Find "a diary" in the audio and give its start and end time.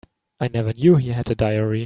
1.29-1.79